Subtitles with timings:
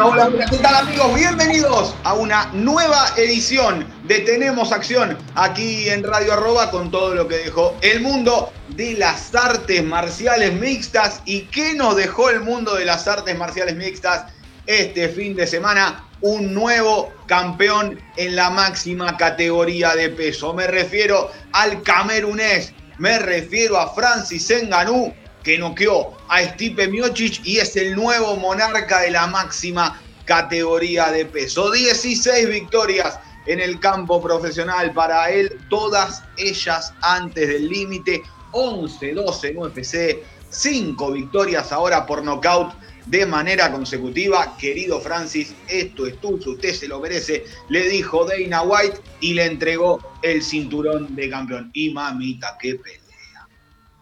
[0.00, 1.12] Hola, ¿qué tal amigos?
[1.12, 7.26] Bienvenidos a una nueva edición de Tenemos Acción aquí en Radio Arroba con todo lo
[7.26, 11.20] que dejó el mundo de las artes marciales mixtas.
[11.24, 14.26] ¿Y qué nos dejó el mundo de las artes marciales mixtas
[14.66, 16.04] este fin de semana?
[16.20, 20.54] Un nuevo campeón en la máxima categoría de peso.
[20.54, 27.58] Me refiero al camerunés, me refiero a Francis Ngannou que noqueó a Stipe Miocic y
[27.58, 31.70] es el nuevo monarca de la máxima categoría de peso.
[31.70, 38.22] 16 victorias en el campo profesional para él, todas ellas antes del límite,
[38.52, 40.18] 11-12 en UFC,
[40.50, 42.74] 5 victorias ahora por nocaut
[43.06, 44.56] de manera consecutiva.
[44.58, 49.46] Querido Francis, esto es tuyo, usted se lo merece, le dijo Dana White y le
[49.46, 51.70] entregó el cinturón de campeón.
[51.72, 52.74] Y mamita, qué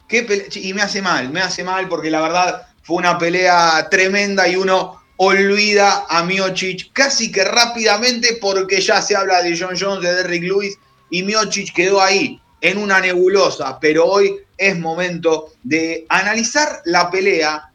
[0.09, 4.57] y me hace mal, me hace mal porque la verdad fue una pelea tremenda y
[4.57, 10.15] uno olvida a Miocic casi que rápidamente porque ya se habla de John Jones, de
[10.15, 10.79] Derrick Lewis
[11.11, 17.71] y Miocic quedó ahí en una nebulosa, pero hoy es momento de analizar la pelea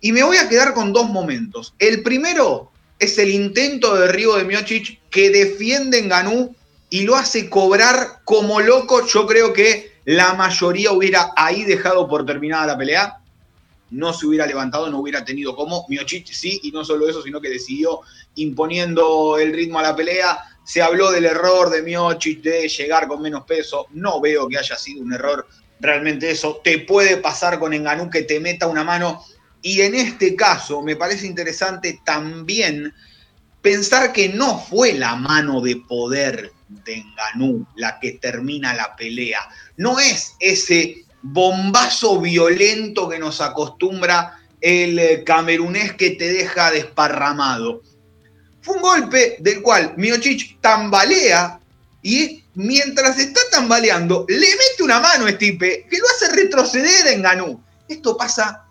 [0.00, 1.74] y me voy a quedar con dos momentos.
[1.78, 6.54] El primero es el intento de derribo de Miocic que defiende en Ganú
[6.90, 9.06] y lo hace cobrar como loco.
[9.06, 13.18] Yo creo que la mayoría hubiera ahí dejado por terminada la pelea,
[13.90, 15.84] no se hubiera levantado, no hubiera tenido como.
[15.86, 18.00] Miocic sí, y no solo eso, sino que decidió
[18.36, 20.38] imponiendo el ritmo a la pelea.
[20.64, 23.88] Se habló del error de Miocic de llegar con menos peso.
[23.90, 25.46] No veo que haya sido un error
[25.78, 26.62] realmente eso.
[26.64, 29.22] Te puede pasar con Enganú que te meta una mano.
[29.60, 32.94] Y en este caso me parece interesante también
[33.68, 39.40] pensar que no fue la mano de poder de Enganú la que termina la pelea.
[39.76, 47.82] No es ese bombazo violento que nos acostumbra el camerunés que te deja desparramado.
[48.62, 51.60] Fue un golpe del cual Miocic tambalea
[52.00, 57.20] y mientras está tambaleando le mete una mano a Stipe que lo hace retroceder en
[57.20, 57.62] Ganú.
[57.86, 58.64] Esto pasa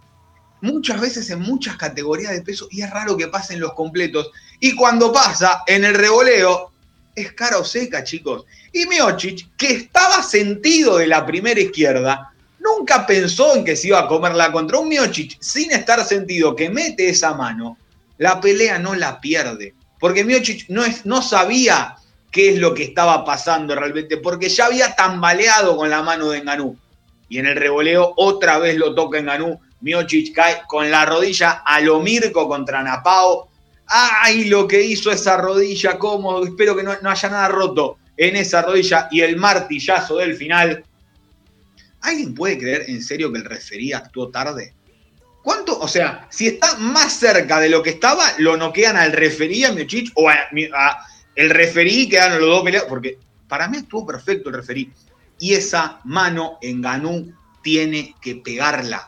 [0.62, 4.32] muchas veces en muchas categorías de peso y es raro que pasen los completos.
[4.60, 6.72] Y cuando pasa en el revoleo,
[7.16, 8.46] es cara o seca, chicos.
[8.72, 14.00] Y Miocic, que estaba sentido de la primera izquierda, nunca pensó en que se iba
[14.00, 17.78] a comerla contra un Miocic sin estar sentido que mete esa mano.
[18.18, 19.74] La pelea no la pierde.
[20.00, 21.96] Porque Miocic no, es, no sabía
[22.32, 26.40] qué es lo que estaba pasando realmente, porque ya había tambaleado con la mano de
[26.40, 26.78] Enganú.
[27.30, 29.60] Y en el revoleo otra vez lo toca Enganú.
[29.82, 33.47] Miocic cae con la rodilla a lo Mirko contra Napao
[33.88, 38.62] ay, lo que hizo esa rodilla, cómo, espero que no, haya nada roto en esa
[38.62, 40.84] rodilla y el martillazo del final.
[42.02, 44.74] ¿Alguien puede creer en serio que el referí actuó tarde?
[45.44, 45.80] ¿Cuánto?
[45.80, 49.72] O sea, si está más cerca de lo que estaba, lo noquean al referí a
[49.72, 50.36] Miochich o a,
[51.36, 53.18] el referí quedan los dos peleados, porque
[53.48, 54.92] para mí estuvo perfecto el referí.
[55.40, 59.08] Y esa mano en Ganú tiene que pegarla.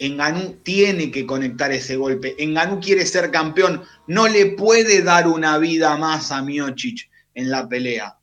[0.00, 2.34] Enganú tiene que conectar ese golpe.
[2.42, 3.84] Enganú quiere ser campeón.
[4.06, 8.16] No le puede dar una vida más a Miocic en la pelea.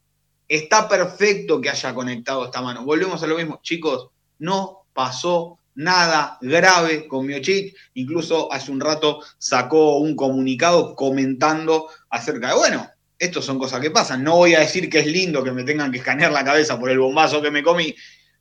[0.47, 2.83] Está perfecto que haya conectado esta mano.
[2.83, 3.59] Volvemos a lo mismo.
[3.61, 7.75] Chicos, no pasó nada grave con Miocic.
[7.93, 12.89] Incluso hace un rato sacó un comunicado comentando acerca de, bueno,
[13.19, 14.23] estas son cosas que pasan.
[14.23, 16.89] No voy a decir que es lindo que me tengan que escanear la cabeza por
[16.89, 17.93] el bombazo que me comí,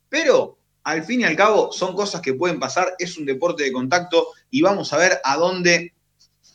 [0.09, 0.57] pero
[0.87, 4.29] al fin y al cabo son cosas que pueden pasar, es un deporte de contacto
[4.49, 5.93] y vamos a ver a dónde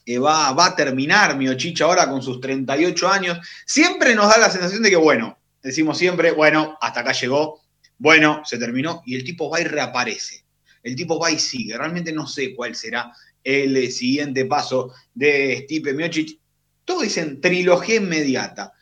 [0.07, 3.39] eh, va, a terminar Miochicha ahora con sus 38 años.
[3.67, 7.61] Siempre nos da la sensación de que, bueno, decimos siempre, bueno, hasta acá llegó,
[7.99, 10.47] bueno, se terminó y el tipo va y reaparece.
[10.83, 11.77] El tipo va y sigue.
[11.77, 13.13] Realmente no sé cuál será
[13.45, 16.39] el siguiente paso de Stipe Miocic.
[16.87, 18.73] Todos dicen trilogía inmediata.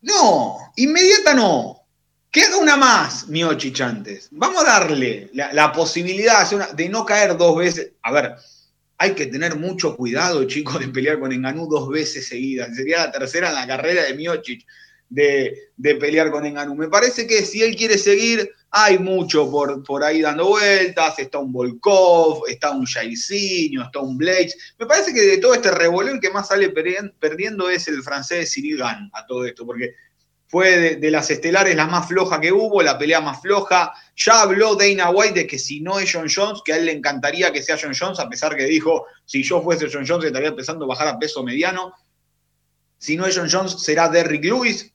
[0.00, 1.85] No, inmediata no.
[2.36, 4.28] Que haga una más, Miocic, antes.
[4.30, 7.92] Vamos a darle la, posibilidad de, no caer dos veces.
[8.02, 8.34] A ver,
[8.98, 12.76] hay que tener mucho cuidado, chicos, de pelear con Enganú dos veces seguidas.
[12.76, 14.66] Sería la tercera en la carrera de Miocic
[15.08, 16.74] de, de pelear con Enganú.
[16.74, 21.38] Me parece que si él quiere seguir, hay mucho por, por ahí dando vueltas, está
[21.38, 24.74] un Volkov, está un Jairzinho, está un Blades.
[24.78, 28.52] Me parece que de todo este revoleo el que más sale perdiendo es el francés
[28.52, 29.94] Cyril Gann a todo esto, porque
[30.48, 33.92] fue de, las estelares la más floja que hubo, la pelea más floja.
[34.16, 36.92] Ya habló Dana White de que si no es John Jones, que a él le
[36.92, 40.48] encantaría que sea John Jones, a pesar que dijo, si yo fuese John Jones estaría
[40.48, 41.94] empezando a bajar a peso mediano.
[42.98, 44.92] Si no es John Jones, será Derrick Lewis.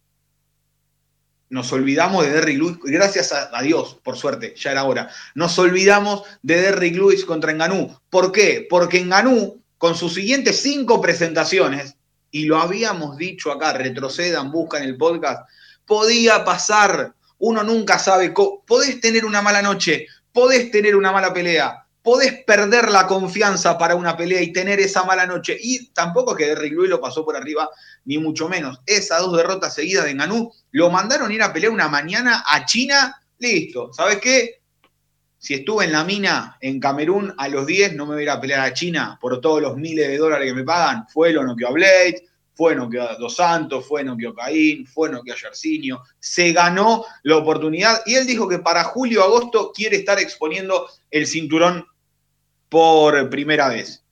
[1.49, 5.09] Nos olvidamos de Derrick Lewis, gracias a, Dios, por suerte, ya era hora.
[5.35, 7.93] Nos olvidamos de Derrick Lewis contra Enganú.
[8.09, 8.65] ¿Por qué?
[8.69, 11.97] Porque Enganú, con sus siguientes cinco presentaciones,
[12.31, 15.47] y lo habíamos dicho acá, retrocedan, buscan el podcast,
[15.85, 18.33] podía pasar, uno nunca sabe,
[18.65, 23.95] podés tener una mala noche, podés tener una mala pelea, podés perder la confianza para
[23.95, 25.57] una pelea y tener esa mala noche.
[25.59, 27.69] Y tampoco que Derrick Lewis lo pasó por arriba,
[28.05, 28.79] ni mucho menos.
[28.85, 33.21] Esas dos derrotas seguidas de Ganú lo mandaron ir a pelear una mañana a China,
[33.37, 33.91] listo.
[33.93, 34.60] ¿Sabes qué?
[35.41, 38.29] Si estuve en la mina en Camerún a los 10, no me voy a ir
[38.29, 41.07] a pelear a China por todos los miles de dólares que me pagan.
[41.11, 45.31] Fue lo que a Blade, fue que a Dos Santos, fue que Caín, fue que
[45.31, 46.03] a Yersinio.
[46.19, 51.25] Se ganó la oportunidad y él dijo que para julio agosto quiere estar exponiendo el
[51.25, 51.87] cinturón
[52.69, 54.03] por primera vez.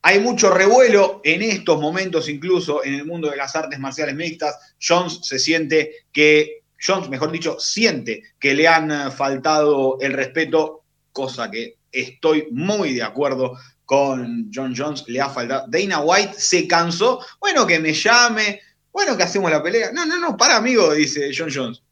[0.00, 4.74] Hay mucho revuelo en estos momentos, incluso en el mundo de las artes marciales mixtas.
[4.80, 10.82] Jones se siente que, Jones, mejor dicho, siente que le han faltado el respeto,
[11.12, 15.66] cosa que estoy muy de acuerdo con John Jones, le ha faltado.
[15.68, 18.60] Dana White se cansó, bueno, que me llame,
[18.92, 19.92] bueno, que hacemos la pelea.
[19.92, 21.82] No, no, no, para amigo, dice John Jones.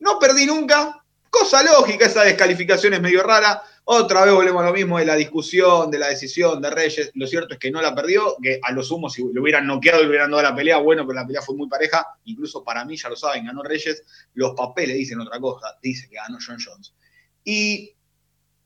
[0.00, 1.03] No perdí nunca,
[1.34, 3.60] cosa lógica, esa descalificación es medio rara.
[3.86, 7.10] Otra vez volvemos a lo mismo de la discusión, de la decisión de Reyes.
[7.14, 10.00] Lo cierto es que no la perdió, que a lo sumo, si lo hubieran noqueado
[10.00, 12.06] y le hubieran dado la pelea, bueno, pero la pelea fue muy pareja.
[12.24, 14.04] Incluso para mí, ya lo saben, ganó Reyes.
[14.34, 16.94] Los papeles dicen otra cosa, dice que ganó John Jones.
[17.42, 17.94] Y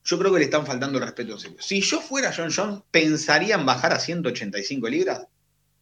[0.05, 1.57] yo creo que le están faltando el respeto en serio.
[1.61, 5.27] Si yo fuera John Jones, ¿pensaría en bajar a 185 libras?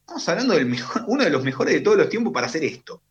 [0.01, 0.75] Estamos hablando del
[1.09, 3.03] uno de los mejores de todos los tiempos para hacer esto.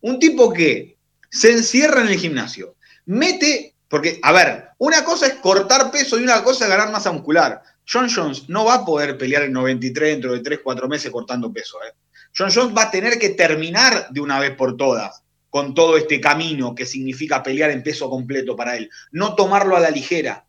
[0.00, 0.96] Un tipo que
[1.30, 2.76] se encierra en el gimnasio,
[3.10, 7.10] mete porque, a ver, una cosa es cortar peso y una cosa es ganar masa
[7.10, 7.60] muscular.
[7.84, 11.52] John Jones no va a poder pelear el 93 dentro de 3, 4 meses cortando
[11.52, 11.78] peso.
[11.82, 11.92] ¿eh?
[12.36, 16.20] John Jones va a tener que terminar de una vez por todas con todo este
[16.20, 18.88] camino que significa pelear en peso completo para él.
[19.10, 20.46] No tomarlo a la ligera.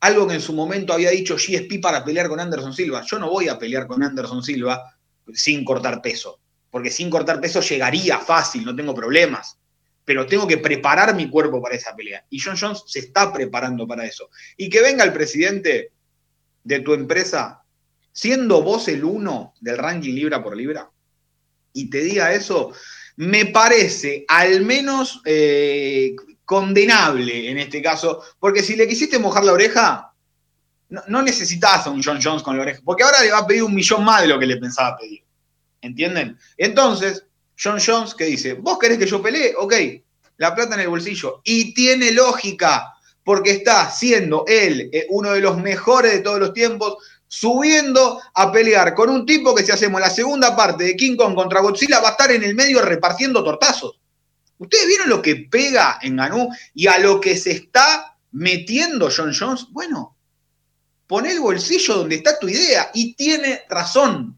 [0.00, 3.02] Algo que en su momento había dicho GSP para pelear con Anderson Silva.
[3.06, 4.98] Yo no voy a pelear con Anderson Silva
[5.32, 6.40] sin cortar peso,
[6.70, 9.56] porque sin cortar peso llegaría fácil, no tengo problemas
[10.06, 12.24] pero tengo que preparar mi cuerpo para esa pelea.
[12.30, 14.30] Y John Jones se está preparando para eso.
[14.56, 15.90] Y que venga el presidente
[16.62, 17.64] de tu empresa,
[18.12, 20.88] siendo vos el uno del ranking libra por libra,
[21.72, 22.72] y te diga eso,
[23.16, 26.14] me parece al menos eh,
[26.44, 30.12] condenable en este caso, porque si le quisiste mojar la oreja,
[30.88, 33.46] no, no, necesitas a un John Jones con la oreja, porque ahora le va a
[33.46, 35.24] pedir un millón más de lo que le pensaba pedir.
[35.82, 36.38] ¿Entienden?
[36.56, 37.25] Entonces,
[37.58, 39.74] John Jones que dice, vos querés que yo pelee, ok,
[40.38, 41.40] la plata en el bolsillo.
[41.44, 42.94] Y tiene lógica,
[43.24, 48.52] porque está siendo él eh, uno de los mejores de todos los tiempos, subiendo a
[48.52, 52.00] pelear con un tipo que si hacemos la segunda parte de King Kong contra Godzilla
[52.00, 53.98] va a estar en el medio repartiendo tortazos.
[54.58, 59.34] ¿Ustedes vieron lo que pega en Ganú y a lo que se está metiendo John
[59.38, 59.66] Jones?
[59.70, 60.16] Bueno,
[61.06, 64.35] pon el bolsillo donde está tu idea y tiene razón.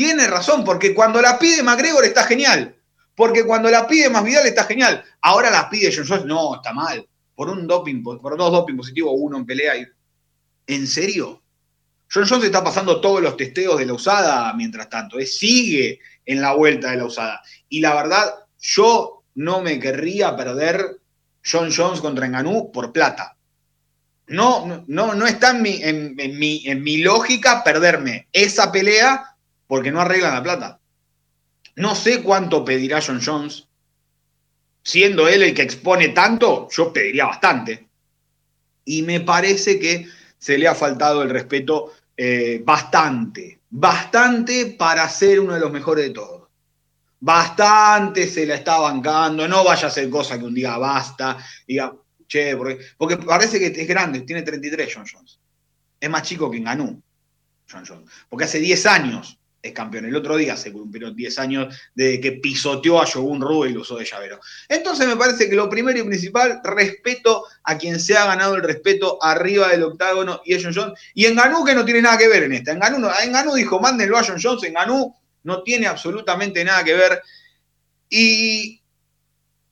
[0.00, 2.74] Tiene razón, porque cuando la pide McGregor está genial.
[3.14, 5.04] Porque cuando la pide Masvidal está genial.
[5.20, 7.06] Ahora la pide John Jones, no, está mal.
[7.34, 9.74] Por un doping, por dos doping positivos, uno en pelea.
[10.66, 11.42] ¿En serio?
[12.10, 15.20] John Jones está pasando todos los testeos de la usada mientras tanto.
[15.20, 17.42] Sigue en la vuelta de la usada.
[17.68, 20.96] Y la verdad, yo no me querría perder
[21.44, 23.36] John Jones contra Enganú por plata.
[24.28, 29.26] No, no, no está en mi, en, mi, en mi lógica perderme esa pelea
[29.70, 30.80] porque no arreglan la plata.
[31.76, 33.68] No sé cuánto pedirá John Jones.
[34.82, 37.88] Siendo él el que expone tanto, yo pediría bastante.
[38.84, 45.38] Y me parece que se le ha faltado el respeto eh, bastante, bastante para ser
[45.38, 46.48] uno de los mejores de todos.
[47.20, 51.94] Bastante se la está bancando, no vaya a ser cosa que un día basta, diga,
[52.26, 55.38] che, porque, porque parece que es grande, tiene 33 John Jones.
[56.00, 57.00] Es más chico que Ganú,
[57.70, 58.10] John Jones.
[58.28, 60.06] Porque hace 10 años es campeón.
[60.06, 63.80] El otro día se cumplieron 10 años de que pisoteó a Shogun Rue y lo
[63.80, 64.40] usó de llavero.
[64.68, 68.62] Entonces me parece que lo primero y principal, respeto a quien se ha ganado el
[68.62, 71.00] respeto arriba del octágono y es John Jones.
[71.14, 72.72] Y en Ganú que no tiene nada que ver en esta.
[72.72, 74.64] En Ganú, dijo, mándenlo a John Jones.
[74.64, 77.22] En Ganú no tiene absolutamente nada que ver.
[78.08, 78.80] Y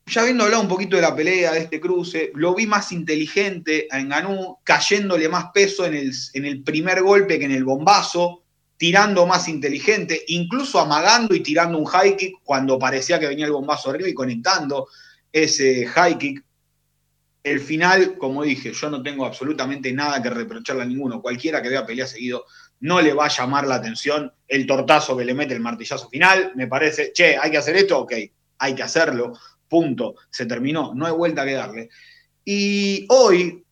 [0.07, 3.88] ya habiendo hablado un poquito de la pelea, de este cruce, lo vi más inteligente
[3.90, 8.45] a Enganú, cayéndole más peso en el, en el primer golpe que en el bombazo,
[8.78, 13.52] tirando más inteligente, incluso amagando y tirando un high kick cuando parecía que venía el
[13.52, 14.88] bombazo arriba y conectando
[15.30, 16.44] ese high kick.
[17.42, 21.20] El final, como dije, yo no tengo absolutamente nada que reprocharle a ninguno.
[21.20, 22.44] Cualquiera que vea pelea seguido
[22.80, 26.52] no le va a llamar la atención el tortazo que le mete el martillazo final.
[26.54, 28.12] Me parece, che, hay que hacer esto, ok,
[28.58, 29.32] hay que hacerlo,
[29.68, 31.88] punto, se terminó, no hay vuelta que darle.
[32.44, 33.64] Y hoy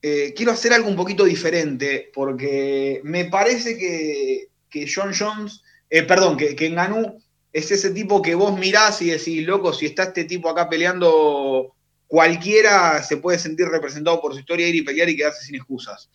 [0.00, 6.02] eh, quiero hacer algo un poquito diferente porque me parece que, que John Jones, eh,
[6.02, 10.02] perdón, que, que Ngannou es ese tipo que vos mirás y decís, loco, si está
[10.02, 11.76] este tipo acá peleando,
[12.08, 16.10] cualquiera se puede sentir representado por su historia, ir y pelear y quedarse sin excusas.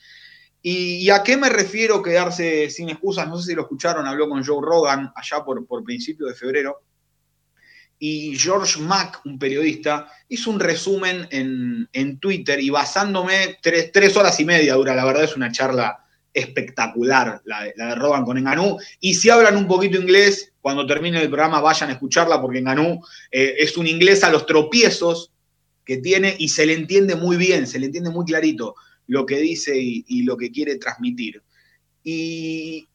[0.61, 3.29] ¿Y, a qué me refiero quedarse sin excusas?
[3.29, 6.81] No sé si lo escucharon, habló con Joe Rogan allá por, por principio de febrero.
[7.97, 14.17] Y George Mack, un periodista, hizo un resumen en, en Twitter y basándome, tres, tres
[14.17, 16.05] horas y media dura, la verdad es una charla
[16.39, 17.73] espectacular la de,
[18.25, 18.77] con Enganú.
[18.99, 23.01] Y si hablan un poquito inglés, cuando termine el programa vayan a escucharla porque Enganú
[23.31, 25.31] eh, es un inglés a los tropiezos
[25.85, 28.75] que tiene y se le entiende muy bien, se le entiende muy clarito
[29.07, 31.41] lo que dice y, lo que quiere transmitir.
[32.03, 32.87] Y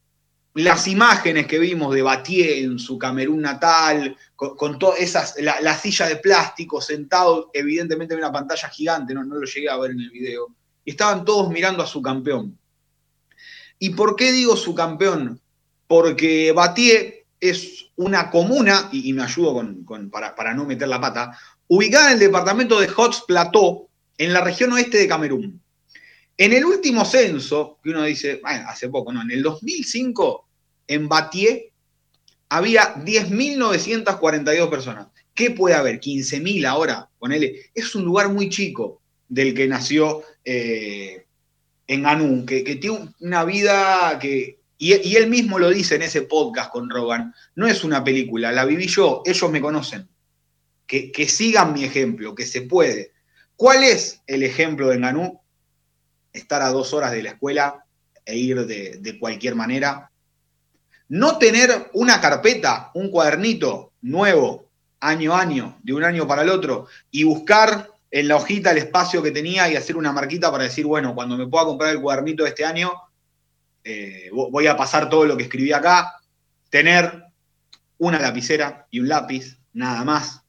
[0.53, 5.59] las imágenes que vimos de Batier en su Camerún natal, con, con todas esas, la,
[5.59, 9.77] la, silla de plástico, sentado evidentemente en una pantalla gigante, no, no lo llegué a
[9.77, 12.57] ver en el video, y estaban todos mirando a su campeón.
[13.85, 15.39] ¿Y por qué digo su campeón?
[15.85, 19.53] Porque Batier es una comuna, y, me ayudo
[19.85, 21.37] con, para, no meter la pata,
[21.67, 23.87] ubicada en el departamento de Hots Plateau,
[24.17, 25.61] en la región oeste de Camerún.
[26.35, 30.47] En el último censo, que uno dice, hace poco, no, en el 2005,
[30.87, 31.65] en Batier
[32.49, 35.09] había 10.942 personas.
[35.35, 35.99] ¿Qué puede haber?
[35.99, 37.69] 15.000 ahora, ponele.
[37.75, 41.24] Es un lugar muy chico del que nació eh,
[41.87, 44.59] en Anú, que, que, tiene una vida que.
[44.77, 47.33] Y, y, él mismo lo dice en ese podcast con Rogan.
[47.55, 50.09] No es una película, la viví yo, ellos me conocen.
[50.85, 53.13] Que, que sigan mi ejemplo, que se puede.
[53.55, 55.41] ¿Cuál es el ejemplo de Ganú?
[56.33, 57.85] Estar a dos horas de la escuela
[58.25, 60.11] e ir de, de cualquier manera.
[61.07, 66.49] No tener una carpeta, un cuadernito nuevo, año a año, de un año para el
[66.49, 70.63] otro, y buscar en la hojita el espacio que tenía y hacer una marquita para
[70.63, 72.93] decir, bueno, cuando me pueda comprar el cuadernito de este año,
[73.83, 76.15] eh, voy a pasar todo lo que escribí acá,
[76.69, 77.25] tener
[77.97, 80.41] una lapicera y un lápiz, nada más.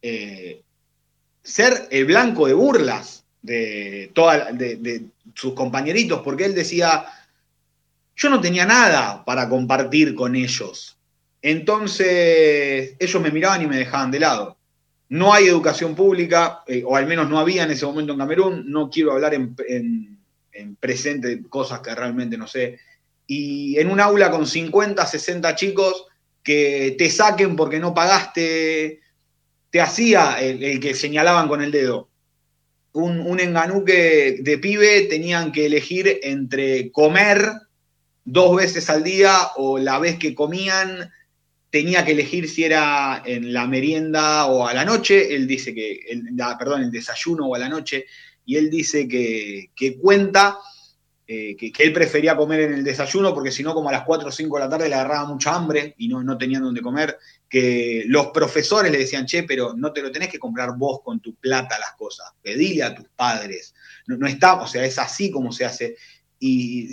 [0.00, 0.62] Eh,
[1.42, 7.04] ser el blanco de burlas de, toda, de, de sus compañeritos, porque él decía,
[8.16, 10.96] yo no tenía nada para compartir con ellos.
[11.42, 14.59] Entonces, ellos me miraban y me dejaban de lado.
[15.10, 18.70] No hay educación pública, eh, o al menos no había en ese momento en Camerún.
[18.70, 20.18] No quiero hablar en, en,
[20.52, 22.78] en, presente de cosas que realmente no sé.
[23.26, 26.06] Y en un aula con 50, 60 chicos
[26.44, 29.00] que te saquen porque no pagaste,
[29.70, 32.08] te hacía el, el que señalaban con el dedo.
[32.92, 37.50] Un, un enganuque de pibe tenían que elegir entre comer
[38.24, 41.10] dos veces al día o la vez que comían
[41.70, 46.00] tenía que elegir si era en la merienda o a la noche, él dice que,
[46.08, 48.06] el, perdón, el desayuno o a la noche,
[48.44, 50.58] y él dice que, que cuenta
[51.26, 54.02] eh, que, que, él prefería comer en el desayuno porque si no como a las
[54.02, 56.82] 4 o 5 de la tarde le agarraba mucha hambre y no, no tenían dónde
[56.82, 57.16] comer,
[57.48, 61.20] que los profesores le decían, che, pero no te lo tenés que comprar vos con
[61.20, 63.72] tu plata las cosas, pedile a tus padres,
[64.08, 65.96] no, no está, o sea, es así como se hace,
[66.42, 66.88] y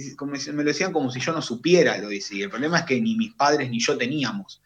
[0.51, 2.35] me lo decían como si yo no supiera, lo dice.
[2.35, 4.61] Y el problema es que ni mis padres ni yo teníamos.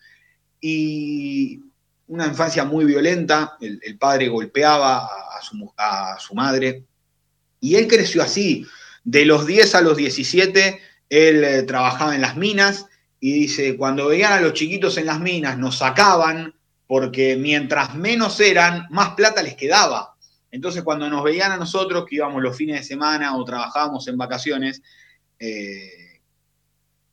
[0.62, 1.60] Y
[2.08, 6.86] una infancia muy violenta, el, padre golpeaba a, a, su, a, su, madre,
[7.60, 8.66] y él creció así.
[9.04, 12.86] De los 10 a los 17, él eh, trabajaba en las minas,
[13.20, 16.56] y dice, cuando veían a los chiquitos en las minas, nos sacaban,
[16.88, 20.16] porque mientras menos eran, más plata les quedaba.
[20.52, 24.18] Entonces, cuando nos veían a nosotros, que íbamos los fines de semana o trabajábamos en
[24.18, 24.82] vacaciones,
[25.40, 26.20] eh,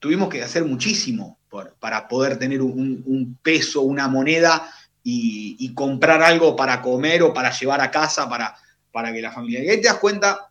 [0.01, 1.38] tuvimos que hacer muchísimo
[1.79, 4.71] para poder tener un, peso, una moneda
[5.03, 8.55] y, comprar algo para comer o para llevar a casa para,
[8.93, 9.65] para que la familia.
[9.65, 10.51] Y ahí te das cuenta,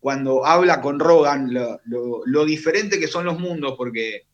[0.00, 1.52] cuando habla con Rogan,
[1.84, 4.26] lo diferente que son los mundos, porque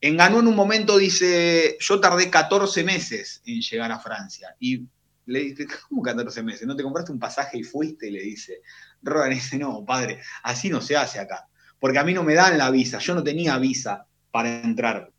[0.00, 4.54] Enganó en un momento, dice, yo tardé 14 meses en llegar a Francia.
[4.60, 4.86] Y
[5.24, 6.66] le dice, ¿cómo 14 meses?
[6.66, 8.10] ¿No te compraste un pasaje y fuiste?
[8.10, 8.60] Le dice.
[9.02, 11.48] Rogan dice, no, padre, así no se hace acá.
[11.78, 12.98] Porque a mí no me dan la visa.
[12.98, 15.10] Yo no tenía visa para entrar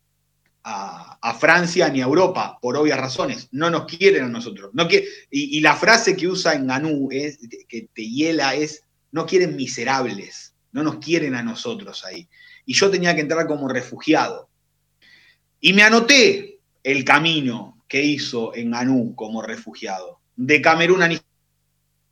[0.70, 3.48] a, Francia ni a Europa, por obvias razones.
[3.52, 4.72] No nos quieren a nosotros.
[4.74, 9.26] No y, y, la frase que usa en Ganú, es, que te hiela, es, no
[9.26, 12.28] quieren miserables, no nos quieren a nosotros ahí.
[12.66, 14.50] Y yo tenía que entrar como refugiado.
[15.62, 20.20] Y me anoté el camino que hizo en Ganú como refugiado.
[20.36, 21.10] De Camerún a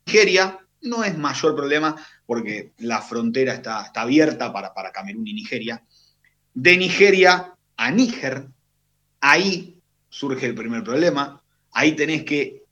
[0.06, 1.94] Nigeria, no es mayor problema
[2.24, 5.84] porque la frontera está, está abierta para, para Camerún y Nigeria.
[6.54, 8.48] De Nigeria a Níger,
[9.20, 11.42] ahí surge el primer problema.
[11.72, 12.64] Ahí tenés que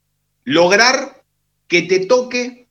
[0.45, 1.23] lograr
[1.67, 2.69] que te toque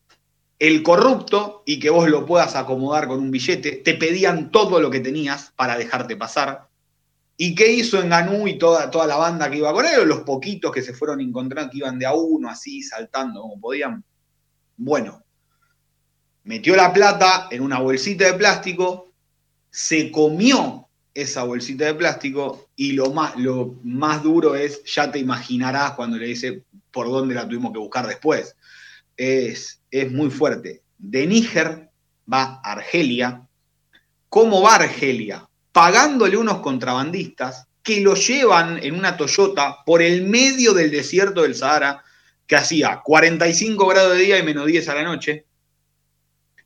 [0.60, 3.82] el corrupto y que vos lo puedas acomodar con un billete.
[3.84, 6.68] Te pedían todo lo que tenías para dejarte pasar.
[7.36, 10.08] ¿Y qué hizo Enganú y toda, toda la banda que iba con él?
[10.08, 14.04] los poquitos que se fueron encontrando, que iban de a uno, así, saltando como podían.
[14.78, 15.24] Bueno,
[16.44, 19.12] metió la plata en una bolsita de plástico,
[19.70, 25.20] se comió esa bolsita de plástico y lo más, lo más duro es, ya te
[25.20, 28.56] imaginarás cuando le dice por dónde la tuvimos que buscar después.
[29.16, 30.82] Es, es muy fuerte.
[30.98, 31.90] De Níger
[32.32, 33.48] va Argelia.
[34.30, 35.48] ¿Cómo va Argelia?
[35.72, 41.54] Pagándole unos contrabandistas que lo llevan en una Toyota por el medio del desierto del
[41.54, 42.04] Sahara,
[42.48, 45.46] que hacía 45 grados de día y menos 10 a la noche.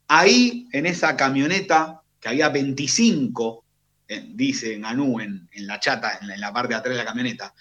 [0.07, 3.65] Ahí, en esa camioneta, que había 25
[4.07, 7.53] dice en Anú, en, la chata, en la, parte de atrás de la camioneta,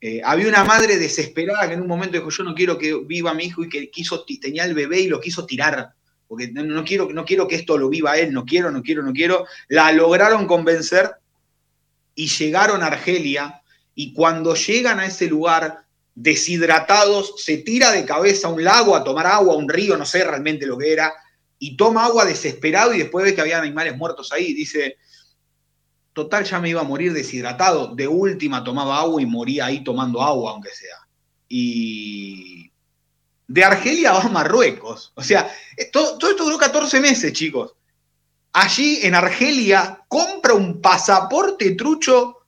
[0.00, 3.34] eh, había una madre desesperada que en un momento dijo, yo no quiero que viva
[3.34, 5.92] mi hijo y que quiso, tenía el bebé y lo quiso tirar,
[6.26, 9.12] porque no, quiero, no quiero que esto lo viva él, no quiero, no quiero, no
[9.12, 9.46] quiero.
[9.68, 11.10] La lograron convencer
[12.14, 13.62] y llegaron a Argelia
[13.94, 15.84] y cuando llegan a ese lugar,
[16.14, 20.06] deshidratados, se tira de cabeza a un lago a tomar agua, a un río, no
[20.06, 21.12] sé realmente lo que era,
[21.58, 24.52] y toma agua desesperado y después ve que había animales muertos ahí.
[24.52, 24.96] Dice,
[26.12, 30.22] total ya me iba a morir deshidratado, de última tomaba agua y moría ahí tomando
[30.22, 30.96] agua, aunque sea.
[31.48, 32.70] Y
[33.52, 35.12] de Argelia a Marruecos.
[35.14, 35.50] O sea,
[35.92, 37.74] todo, esto duró 14 meses, chicos.
[38.54, 42.38] Allí en Argelia compra un pasaporte trucho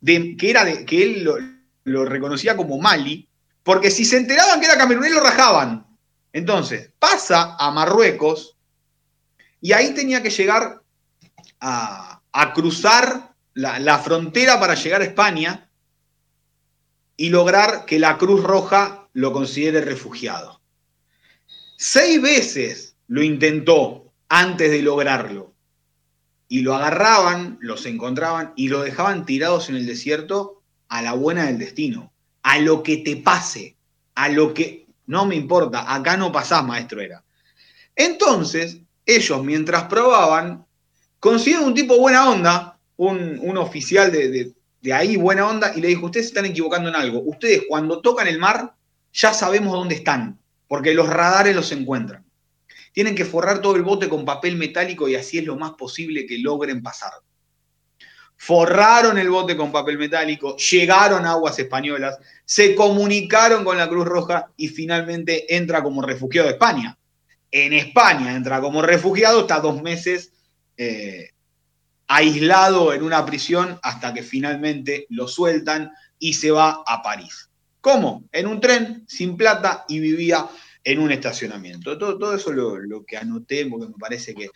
[0.00, 1.28] de, que, era de, que él
[1.84, 3.28] lo, reconocía como Mali,
[3.62, 5.86] porque si se enteraban que era camerunés lo rajaban.
[6.32, 8.56] Entonces, pasa a Marruecos
[9.60, 10.82] y ahí tenía que llegar
[11.60, 15.70] a, a cruzar la, frontera para llegar a España
[17.16, 20.60] y lograr que la Cruz Roja lo considere refugiado.
[21.76, 25.54] Seis veces lo intentó antes de lograrlo.
[26.48, 31.46] Y lo agarraban, los encontraban y lo dejaban tirados en el desierto a la buena
[31.46, 32.12] del destino.
[32.42, 33.76] A lo que te pase,
[34.16, 34.86] a lo que...
[35.06, 37.22] No me importa, acá no pasás, maestro era.
[37.94, 40.63] Entonces, ellos mientras probaban,
[41.24, 44.52] Consiguen un tipo buena onda, un, oficial de,
[44.92, 47.22] ahí buena onda, y le dijo, ustedes se están equivocando en algo.
[47.24, 48.74] Ustedes cuando tocan el mar
[49.10, 52.26] ya sabemos dónde están, porque los radares los encuentran.
[52.92, 56.26] Tienen que forrar todo el bote con papel metálico y así es lo más posible
[56.26, 57.12] que logren pasar.
[58.36, 64.04] Forraron el bote con papel metálico, llegaron a aguas españolas, se comunicaron con la Cruz
[64.04, 66.98] Roja y finalmente entra como refugiado de España.
[67.50, 70.33] En España entra como refugiado, está dos meses
[70.76, 71.30] eh,
[72.06, 77.50] aislado en una prisión hasta que finalmente lo sueltan y se va a París.
[77.80, 78.24] ¿Cómo?
[78.32, 80.46] En un tren, sin plata y vivía
[80.82, 81.98] en un estacionamiento.
[81.98, 84.48] Todo, eso lo, lo que anoté porque me parece que...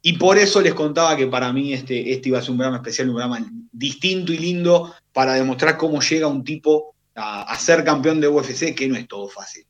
[0.00, 2.78] Y por eso les contaba que para mí este, este iba a ser un programa
[2.78, 7.82] especial, un programa distinto y lindo para demostrar cómo llega un tipo a, a ser
[7.82, 9.66] campeón de UFC, que no es todo fácil.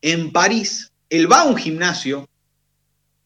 [0.00, 2.29] En París, él va a un gimnasio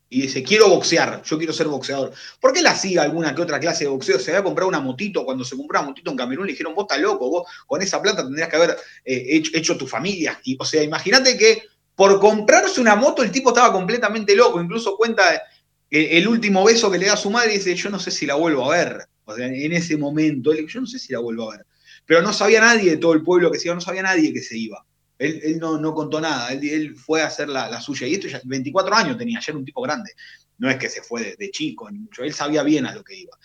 [0.09, 2.13] y dice, quiero boxear, yo quiero ser boxeador.
[2.41, 4.19] ¿Por qué la hacía alguna que otra clase de boxeo?
[4.19, 6.85] Se había comprado una motito, cuando se compró una motito en Camerún le dijeron, vos
[6.85, 10.41] estás loco, vos con esa plata tendrías que haber eh, hecho, tu familia.
[10.45, 11.63] Y, o sea, imagínate que
[11.97, 15.35] por comprarse una moto el tipo estaba completamente loco, incluso cuenta
[15.91, 18.11] eh, el, último beso que le da a su madre y dice, yo no sé
[18.11, 19.09] si la vuelvo a ver.
[19.25, 21.67] O sea, en ese momento, yo no sé si la vuelvo a ver.
[22.07, 24.43] Pero no sabía nadie de todo el pueblo que se iba, no sabía nadie que
[24.43, 24.85] se iba.
[25.19, 28.07] Él, no, contó nada, él, fue a hacer la, suya.
[28.07, 30.13] Y esto ya 24 años tenía, ya un tipo grande.
[30.59, 32.23] No es que se fue de, chico, ni mucho.
[32.23, 33.37] Él sabía bien a lo que iba.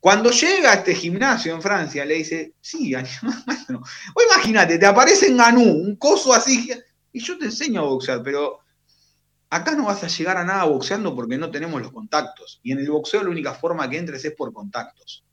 [0.00, 5.36] Cuando llega a este gimnasio en Francia, le dice, sí, o imagínate, te aparece en
[5.36, 6.70] Ganú, un coso así,
[7.12, 8.60] y yo te enseño a boxear, pero
[9.50, 12.60] acá no vas a llegar a nada boxeando porque no tenemos los contactos.
[12.62, 15.24] Y en el boxeo la única forma que entres es por contactos.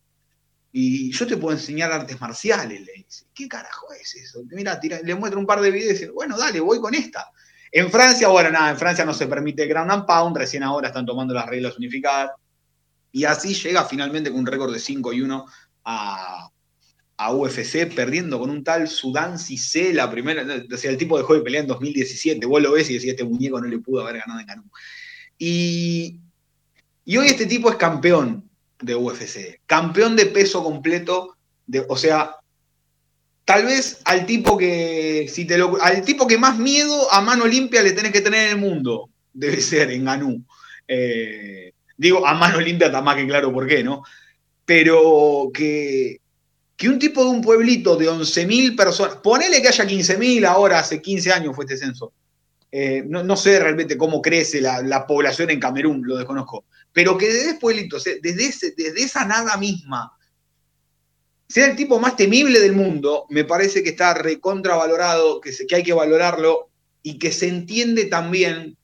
[0.78, 3.28] Y yo te puedo enseñar artes marciales, le dice.
[3.34, 4.44] ¿Qué carajo es eso?
[4.52, 7.32] Mira, le muestro un par de videos y dice, bueno, dale, voy con esta.
[7.72, 11.06] En Francia, bueno, nada, en Francia no se permite ground and pound, recién ahora están
[11.06, 12.32] tomando las reglas unificadas.
[13.14, 15.46] Y así llega finalmente con un récord de 5 y 1
[15.86, 16.50] a,
[17.16, 21.36] a UFC perdiendo con un tal Sudán Cissé la primera, o sea, el tipo dejó
[21.36, 24.18] de pelear en 2017, vos lo ves y decís, este muñeco no le pudo haber
[24.18, 24.70] ganado en Ganú.
[25.38, 26.20] Y,
[27.06, 28.50] y hoy este tipo es campeón
[28.86, 32.36] de UFC, campeón de peso completo, de, o sea,
[33.44, 37.46] tal vez al tipo que, si te lo, al tipo que más miedo a mano
[37.46, 40.46] limpia le tenés que tener en el mundo, debe ser en Ganú.
[40.88, 44.04] Eh, digo, a mano limpia está más que claro por qué, ¿no?
[44.66, 46.22] Pero que,
[46.78, 51.02] que un tipo de un pueblito de 11.000 personas, ponele que haya 15.000 ahora, hace
[51.02, 52.14] 15 años fue este censo.
[52.72, 56.66] Eh, no, sé realmente cómo crece la, población en Camerún, lo desconozco.
[56.96, 60.18] Pero que desde pueblito, desde, desde esa nada misma,
[61.46, 65.84] sea el tipo más temible del mundo, me parece que está recontravalorado, que, que hay
[65.84, 66.70] que valorarlo
[67.04, 68.78] y que se entiende también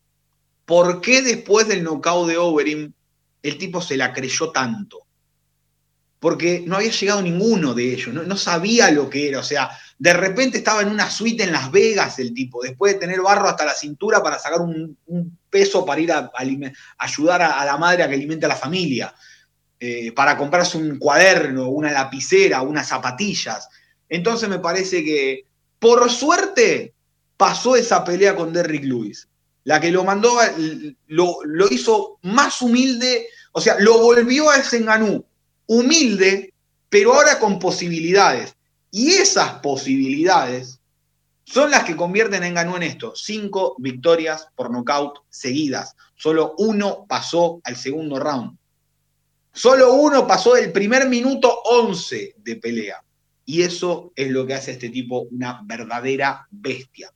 [0.66, 2.92] por qué después del knockout de Overeem
[3.44, 5.00] el tipo se la creyó tanto.
[6.20, 10.12] Porque no había llegado ninguno de ellos, no, sabía lo que era, o sea, de
[10.12, 13.64] repente estaba en una suite en Las Vegas el tipo, después de tener barro hasta
[13.64, 14.98] la cintura para sacar un,
[15.52, 16.32] peso para ir a,
[16.98, 19.14] ayudar a, la madre a que alimente a la familia,
[19.80, 23.68] eh, para comprarse un cuaderno, una lapicera, unas zapatillas.
[24.10, 25.46] Entonces me parece que,
[25.78, 26.94] por suerte,
[27.38, 29.28] pasó esa pelea con Derrick Lewis.
[29.64, 30.40] La que lo mandó,
[31.08, 35.24] lo, lo hizo más humilde, o sea, lo volvió a ese enganú
[35.68, 36.54] humilde,
[36.90, 38.56] pero ahora con posibilidades.
[38.92, 40.81] Y esas posibilidades
[41.52, 43.14] son las que convierten en Ganú en esto.
[43.16, 45.96] Cinco victorias por nocaut seguidas.
[46.16, 48.58] Solo uno pasó al segundo round.
[49.52, 53.04] Solo uno pasó el primer minuto 11 de pelea.
[53.46, 57.12] Y eso es lo que hace a este tipo una verdadera bestia.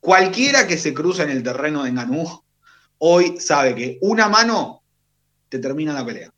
[0.00, 2.42] Cualquiera que se cruza en el terreno de Ganú
[2.98, 4.82] hoy sabe que una mano
[5.50, 6.32] te termina la pelea.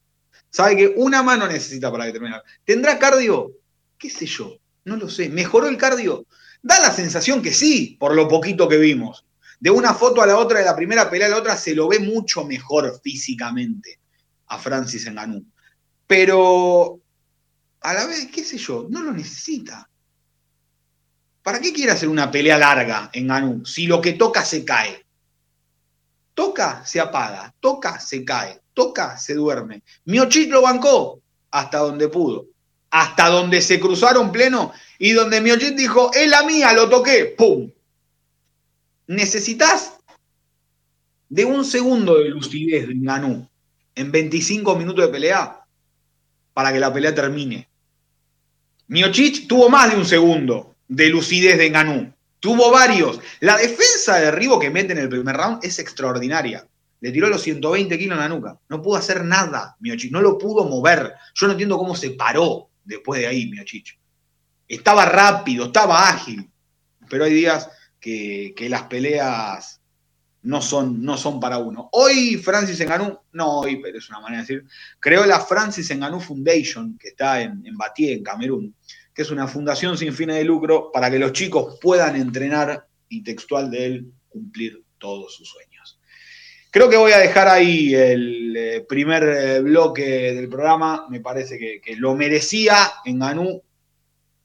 [0.50, 2.42] Sabe que una mano necesita para determinar.
[2.64, 3.52] ¿Tendrá cardio?
[3.98, 4.56] ¿Qué sé yo?
[4.84, 5.28] No lo sé.
[5.28, 6.26] ¿Mejoró el cardio?
[6.62, 9.24] Da la sensación que sí, por lo poquito que vimos.
[9.58, 11.88] De una foto a la otra, de la primera pelea a la otra, se lo
[11.88, 13.98] ve mucho mejor físicamente
[14.48, 15.44] a Francis Ngannou.
[16.06, 17.00] Pero
[17.80, 19.88] a la vez, qué sé yo, no lo necesita.
[21.42, 25.04] ¿Para qué quiere hacer una pelea larga en Ngannou si lo que toca se cae?
[26.34, 29.82] Toca, se apaga, toca, se cae toca, se duerme.
[30.04, 32.44] Miochit lo bancó hasta donde pudo,
[32.90, 37.70] hasta donde se cruzaron pleno y donde Miochit dijo, es la mía, lo toqué, ¡pum!
[39.06, 39.98] Necesitas
[41.28, 43.48] de un segundo de lucidez de Ganú
[43.94, 45.60] en 25 minutos de pelea
[46.52, 47.68] para que la pelea termine.
[48.88, 52.12] Miochit tuvo más de un segundo de lucidez de Ganú.
[52.38, 53.18] Tuvo varios.
[53.40, 56.66] La defensa de derribo que mete en el primer round es extraordinaria.
[57.00, 58.58] Le tiró los 120 kilos en la nuca.
[58.68, 60.12] No pudo hacer nada, Miochich.
[60.12, 61.14] No lo pudo mover.
[61.34, 63.98] Yo no entiendo cómo se paró después de ahí, Miochich.
[64.68, 66.50] Estaba rápido, estaba ágil.
[67.08, 69.80] Pero hay días que, las peleas
[70.42, 71.88] no son, no son para uno.
[71.92, 76.20] Hoy Francis Enganú, no hoy, pero es una manera de decir, creó la Francis Enganú
[76.20, 78.74] Foundation, que está en, en Batí, en Camerún,
[79.12, 83.22] que es una fundación sin fines de lucro para que los chicos puedan entrenar y
[83.22, 85.98] textual de él cumplir todos sus sueños.
[86.76, 91.06] Creo que voy a dejar ahí el eh, primer eh, bloque del programa.
[91.08, 92.76] Me parece que, lo merecía
[93.06, 93.62] en Ganú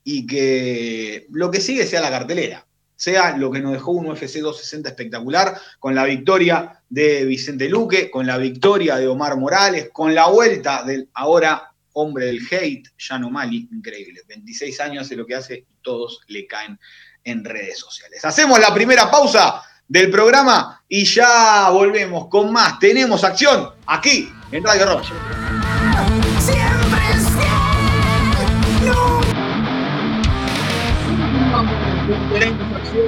[0.03, 2.65] y que lo que sigue sea la cartelera.
[2.95, 8.11] Sea lo que nos dejó un UFC 260 espectacular, con la victoria de Vicente Luque,
[8.11, 13.31] con la victoria de Omar Morales, con la vuelta del ahora hombre del hate, Jan
[13.31, 14.21] Mali, increíble.
[14.27, 16.79] 26 años de lo que hace y todos le caen
[17.23, 18.23] en redes sociales.
[18.23, 22.79] Hacemos la primera pausa del programa y ya volvemos con más.
[22.79, 25.01] Tenemos acción aquí en Radio.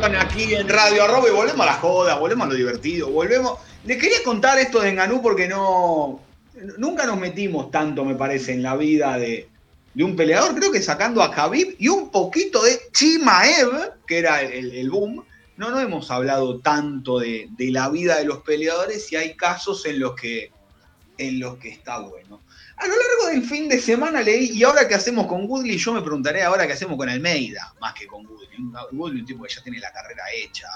[0.04, 3.60] Aquí en Radio Arroba y volvemos a la joda, volvemos a lo divertido, volvemos.
[3.86, 6.20] Les quería contar esto de Enganú porque no.
[6.78, 9.48] Nunca nos metimos tanto, me parece, en la vida de,
[9.96, 10.56] un peleador.
[10.56, 15.24] Creo que sacando a Khabib y un poquito de Chimaev, que era el boom
[15.56, 20.00] no, no hemos hablado tanto de, la vida de los peleadores y hay casos en
[20.00, 20.52] los que,
[21.18, 22.42] en los que está bueno.
[22.84, 25.94] A lo largo del fin de semana leí, y ahora qué hacemos con Woodley, yo
[25.94, 28.50] me preguntaré ahora qué hacemos con Almeida, más que con Woodley.
[28.92, 30.68] Woodley un tipo que ya tiene la carrera hecha,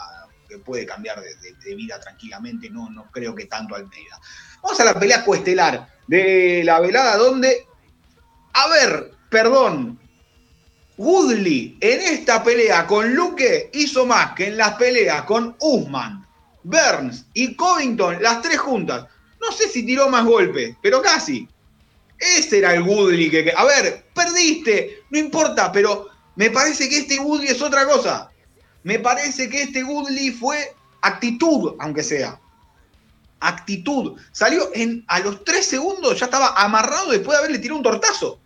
[0.47, 4.21] que puede cambiar de, vida tranquilamente, no, no creo que tanto Almeida.
[4.63, 7.67] Vamos a la pelea cuestelar de la velada donde,
[8.53, 9.99] a ver, perdón,
[10.95, 16.25] Woodley en esta pelea con Luque hizo más que en las peleas con Usman,
[16.63, 19.07] Burns y Covington, las tres juntas.
[19.41, 21.49] No sé si tiró más golpes, pero casi.
[22.19, 23.53] Ese era el Woodley que.
[23.55, 28.31] A ver, perdiste, no importa, pero me parece que este Woodley es otra cosa.
[28.83, 32.39] Me parece que este Woodley fue actitud, aunque sea.
[33.39, 34.19] Actitud.
[34.31, 38.39] Salió en, a los tres segundos, ya estaba amarrado después de haberle tirado un tortazo.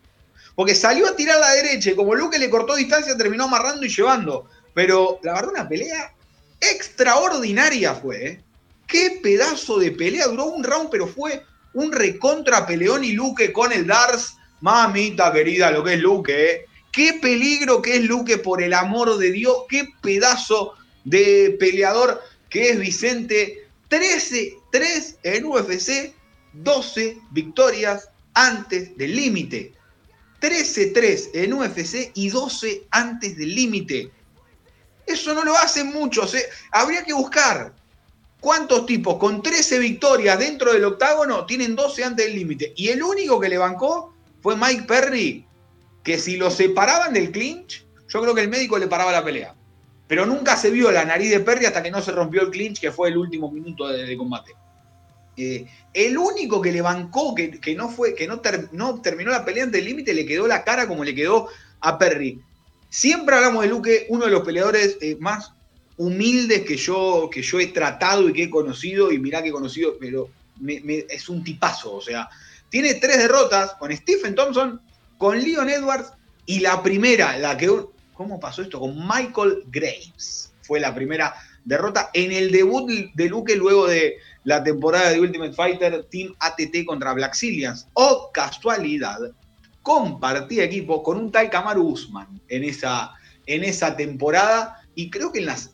[0.56, 3.86] Porque salió a tirar a la derecha y como Luke le cortó distancia, terminó amarrando
[3.86, 4.50] y llevando.
[4.74, 6.14] Pero la verdad, una pelea
[6.60, 8.26] extraordinaria fue.
[8.26, 8.44] ¿eh?
[8.88, 10.28] Qué pedazo de pelea.
[10.28, 14.38] Duró un round, pero fue un recontra peleón y Luque con el Dars.
[14.62, 16.52] Mamita querida, lo que es Luque.
[16.52, 16.66] ¿eh?
[16.92, 19.64] Qué peligro que es Luque, por el amor de Dios.
[19.70, 23.68] Qué pedazo de peleador que es Vicente.
[23.88, 26.14] 13, 3 en UFC,
[26.54, 29.74] 12 victorias antes del límite.
[30.42, 34.12] 13-3 en UFC y 12 antes del límite.
[35.06, 36.34] Eso no lo hacen muchos.
[36.34, 36.46] ¿eh?
[36.72, 37.74] Habría que buscar
[38.42, 42.74] cuántos tipos con 13 victorias dentro del octágono tienen 12 antes del límite.
[42.76, 45.46] Y el único que le bancó fue Mike Perry,
[46.04, 49.56] que si lo separaban del clinch, yo creo que el médico le paraba la pelea.
[50.08, 52.82] Pero nunca se vio la nariz de Perry hasta que no se rompió el clinch,
[52.82, 54.54] que fue el último minuto de combate.
[55.38, 59.80] Eh, el único que le bancó, que, no, fue, que no, terminó la pelea ante
[59.80, 61.48] el límite, le quedó la cara como le quedó
[61.80, 62.42] a Perry.
[62.90, 65.54] Siempre hablamos de Luque, uno de los peleadores eh, más
[66.02, 69.52] humildes que yo, que yo he tratado y que he conocido, y mirá que he
[69.52, 70.30] conocido, pero
[70.66, 71.94] es un tipazo.
[71.94, 72.28] O sea,
[72.70, 74.82] tiene tres derrotas con Stephen Thompson,
[75.20, 76.12] con Leon Edwards,
[76.48, 77.70] y la primera, la que.
[78.14, 78.80] ¿Cómo pasó esto?
[78.80, 80.52] Con Michael Graves.
[80.64, 81.36] Fue la primera
[81.66, 86.86] derrota en el debut de Luque luego de la temporada de Ultimate Fighter Team ATT
[86.86, 87.88] contra Black Zillions.
[87.94, 89.20] O casualidad,
[89.84, 93.14] compartía equipo con un tal Kamaru Usman en esa,
[93.46, 95.72] en esa temporada y creo que en las,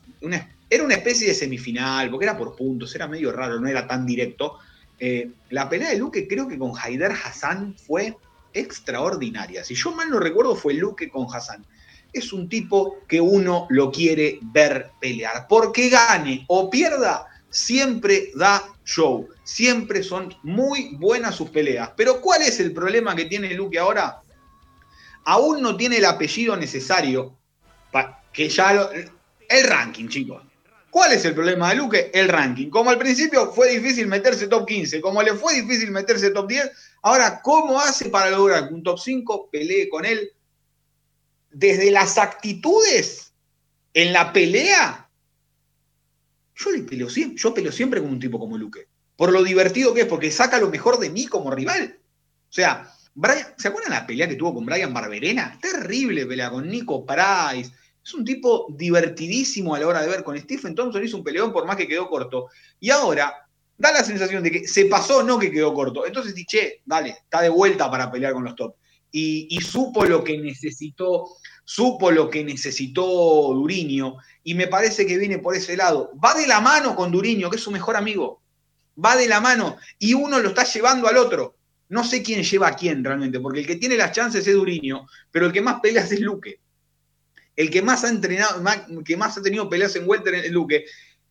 [0.70, 4.04] era una especie de semifinal, porque era por puntos, era medio raro, no era tan
[4.04, 4.58] directo.
[4.98, 8.16] Eh, la pelea de Luque creo que con Haider Hassan fue
[8.52, 9.64] extraordinaria.
[9.64, 11.64] Si yo mal no recuerdo fue Luque con Hassan.
[12.12, 15.46] Es un tipo que uno lo quiere ver pelear.
[15.48, 21.90] Porque gane o pierda, siempre da show, siempre son muy buenas sus peleas.
[21.96, 24.22] Pero ¿cuál es el problema que tiene Luque ahora?
[25.24, 27.36] Aún no tiene el apellido necesario,
[28.32, 28.90] que ya lo,
[29.48, 30.42] el ranking, chicos.
[30.90, 32.10] ¿Cuál es el problema de Luque?
[32.14, 32.70] El ranking.
[32.70, 36.70] Como al principio fue difícil meterse top 15, como le fue difícil meterse top 10,
[37.02, 40.32] ahora, ¿cómo hace para lograr que un top 5 pelee con él?
[41.50, 43.32] Desde las actitudes
[43.94, 45.08] en la pelea
[46.58, 48.88] yo le peleo siempre, yo peleo siempre con un tipo como Luque.
[49.16, 51.98] Por lo divertido que es, porque saca lo mejor de mí como rival.
[52.48, 52.92] O sea,
[53.56, 55.58] ¿se acuerdan la pelea que tuvo con Brian Barberena?
[55.60, 57.72] Terrible pelea con Nico Price.
[58.08, 60.24] Es un tipo divertidísimo a la hora de ver.
[60.24, 62.46] Con Stephen Thompson hizo un peleón por más que quedó corto.
[62.80, 63.34] Y ahora
[63.76, 66.06] da la sensación de que se pasó, no que quedó corto.
[66.06, 68.76] Entonces dije, dale, está de vuelta para pelear con los top.
[69.12, 71.26] Y, y supo lo que necesitó
[71.68, 73.02] supo lo que necesitó
[73.52, 76.10] Duriño y me parece que viene por ese lado.
[76.24, 78.40] Va de la mano con Duriño, que es su mejor amigo.
[79.04, 81.56] Va de la mano y uno lo está llevando al otro.
[81.90, 85.06] No sé quién lleva a quién realmente, porque el que tiene las chances es Duriño,
[85.30, 86.58] pero el que más peleas es Luque.
[87.58, 88.62] El que más ha entrenado,
[89.04, 90.84] que más ha tenido peleas en Welter es Luque.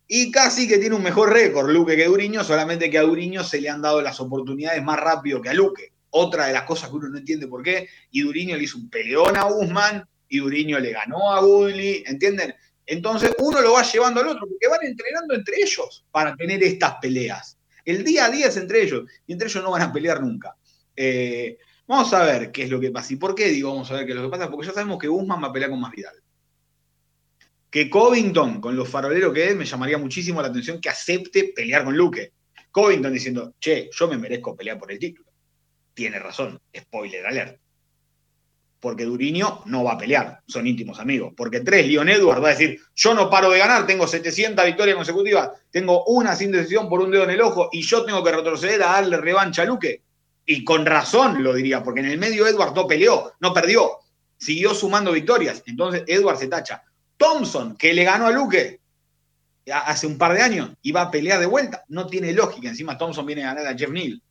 [0.06, 3.62] Y casi que tiene un mejor récord Luque que Duriño, solamente que a Duriño se
[3.62, 5.94] le han dado las oportunidades más rápido que a Luque.
[6.10, 7.88] Otra de las cosas que uno no entiende por qué.
[8.10, 12.54] Y Duriño le hizo un peleón a Guzmán y Duriño le ganó a Woodley, ¿entienden?
[12.84, 16.96] Entonces uno lo va llevando al otro, porque van entrenando entre ellos para tener estas
[17.00, 17.56] peleas.
[17.86, 20.54] El día a día es entre ellos, y entre ellos no van a pelear nunca.
[20.94, 21.56] Eh,
[21.88, 23.12] vamos a ver qué es lo que pasa.
[23.12, 24.48] ¿Y por qué digo vamos a ver qué es lo que pasa?
[24.48, 26.14] Porque ya sabemos que Guzmán va a pelear con más Vidal.
[27.68, 31.84] Que Covington, con los faroleros que es, me llamaría muchísimo la atención que acepte pelear
[31.84, 32.32] con Luque.
[32.70, 35.28] Covington diciendo, che, yo me merezco pelear por el título.
[35.92, 37.60] Tiene razón, spoiler alert
[38.80, 41.32] porque Duriño no va a pelear, son íntimos amigos.
[41.36, 44.96] Porque tres, Leon Edwards va a decir, yo no paro de ganar, tengo 700 victorias
[44.96, 48.32] consecutivas, tengo una sin decisión por un dedo en el ojo y yo tengo que
[48.32, 50.02] retroceder a darle revancha a Luque.
[50.50, 53.98] Y con razón lo diría, porque en el medio Edwards no peleó, no perdió,
[54.38, 55.62] siguió sumando victorias.
[55.66, 56.82] Entonces Edwards se tacha.
[57.18, 58.80] Thompson, que le ganó a Luque
[59.70, 62.66] hace un par de años, iba a pelear de vuelta, no tiene lógica.
[62.66, 64.22] Encima Thompson viene a ganar a Jeff Neal.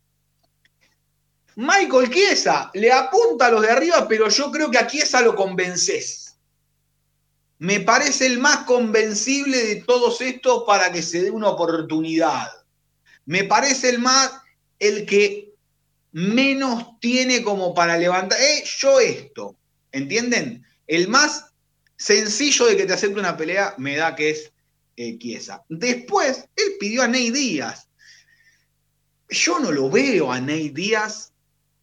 [1.56, 5.36] Michael Chiesa le apunta a los de arriba, pero yo creo que a Chiesa lo
[5.36, 6.36] convences.
[7.60, 12.48] Me parece el más convencible de todos estos para que se dé una oportunidad.
[13.26, 14.32] Me parece el más,
[14.80, 15.47] el que
[16.12, 18.39] menos tiene como para levantar.
[18.39, 19.58] Eh, yo esto,
[19.91, 20.65] ¿entienden?
[20.88, 21.54] El más
[21.96, 24.52] sencillo de que te acepte una pelea me da que es
[24.98, 25.17] eh,
[25.70, 27.88] Después, él pidió a Ney Díaz.
[29.30, 31.34] Yo no lo veo a Ney Díaz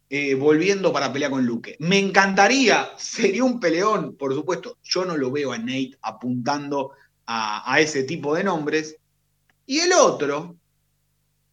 [0.09, 1.77] eh, volviendo para pelear con Luque.
[1.79, 4.77] Me encantaría, sería un peleón, por supuesto.
[4.83, 6.91] Yo no lo veo a Nate apuntando
[7.25, 8.97] a, a ese tipo de nombres.
[9.65, 10.57] Y el otro,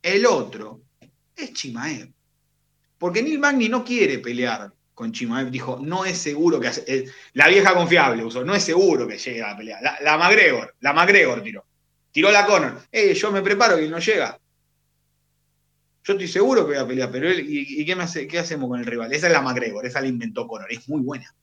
[0.02, 0.82] el otro,
[1.37, 2.12] es Chimaev.
[3.02, 5.50] Porque Neil Magni no quiere pelear con Chimaev.
[5.50, 6.68] Dijo, no es seguro que...
[6.68, 9.80] Hace, la vieja confiable usó, no es seguro que llegue a la pelea.
[9.82, 11.64] La, la McGregor, la McGregor tiró.
[12.12, 12.80] Tiró la Conor.
[12.92, 14.38] Eh, yo me preparo él no llega.
[16.04, 18.78] Yo estoy seguro que voy a pelear, pero él, ¿y, qué, me qué hacemos con
[18.78, 19.12] el rival?
[19.12, 21.34] Esa es la McGregor, esa la inventó Conor, es muy buena.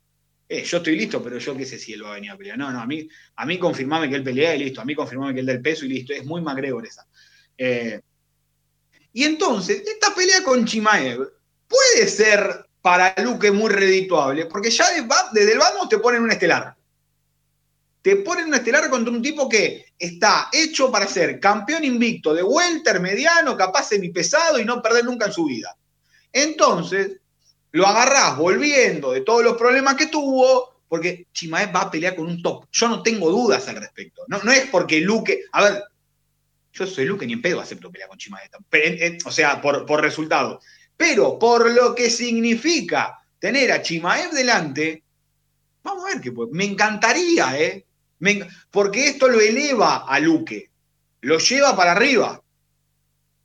[0.47, 2.57] Eh, yo estoy listo, pero yo qué sé si él va a venir a pelear.
[2.57, 5.33] No, no, a mí, a mí confirmame que él pelea y listo, a mí confirmame
[5.33, 7.05] que él da el peso y listo, es muy McGregor esa.
[7.57, 7.99] Eh,
[9.11, 11.38] y entonces, esta pelea con Chimaev
[11.69, 14.87] puede ser para Luque muy redituable, porque ya
[15.31, 16.75] desde el vamos te ponen un estelar.
[18.01, 22.43] Te ponen un estelar contra un tipo que está hecho para ser campeón invicto de
[22.43, 25.75] welter, mediano, capaz pesado y no perder nunca en su vida.
[26.31, 27.17] Entonces,
[27.71, 32.27] lo agarrás volviendo de todos los problemas que tuvo, porque Chimaev va a pelear con
[32.27, 32.65] un top.
[32.71, 34.23] Yo no tengo dudas al respecto.
[34.27, 35.43] No, es porque Luque.
[35.51, 35.83] A ver,
[36.73, 38.49] yo soy Luque ni en pedo acepto pelear con Chimaev.
[39.25, 40.61] O sea, por, por resultado.
[40.99, 45.01] Pero por lo que significa tener a Chimaev delante,
[45.81, 46.51] vamos a ver qué puede.
[46.51, 47.85] Me encantaría, ¿eh?
[48.69, 50.71] Porque esto lo eleva a Luque,
[51.21, 52.43] lo lleva para arriba.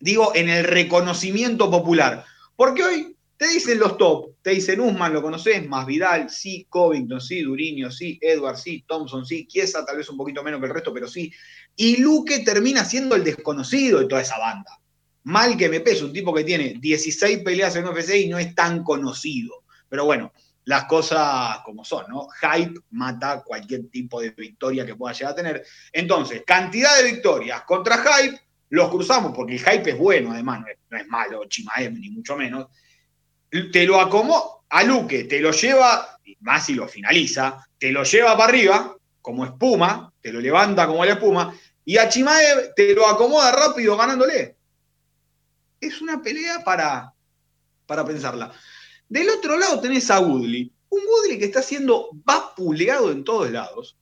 [0.01, 2.25] Digo, en el reconocimiento popular.
[2.57, 7.21] Porque hoy te dicen los top, te dicen Usman, lo conoces, más Vidal, sí, Covington,
[7.21, 10.75] sí, Duriño, sí, Edward, sí, Thompson, sí, Chiesa tal vez un poquito menos que el
[10.75, 11.33] resto, pero sí.
[11.77, 14.81] Y Luque termina siendo el desconocido de toda esa banda.
[15.25, 18.55] Mal que me pese, un tipo que tiene 16 peleas en UFC y no es
[18.55, 19.65] tan conocido.
[19.89, 20.33] Pero bueno,
[20.65, 22.29] las cosas como son, ¿no?
[22.41, 25.65] Hype mata cualquier tipo de victoria que pueda llegar a tener.
[25.93, 30.99] Entonces, cantidad de victorias contra hype, los cruzamos porque el hype es bueno, además, no
[30.99, 32.69] es, malo, Chimaev, ni mucho menos.
[33.73, 38.37] Te lo acomoda a Luque, te lo lleva, más si lo finaliza, te lo lleva
[38.37, 43.07] para arriba, como espuma, te lo levanta como la espuma, y a Chimaev te lo
[43.07, 44.57] acomoda rápido ganándole.
[45.81, 47.13] Es una pelea para,
[47.87, 48.53] para pensarla.
[49.09, 50.73] Del otro lado tenés a Woodley.
[50.89, 53.97] Un Woodley que está siendo vapuleado en todos lados.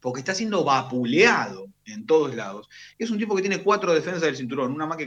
[0.00, 2.68] Porque está siendo vapuleado en todos lados.
[2.98, 5.06] Es un tipo que tiene cuatro defensas del cinturón, una más que.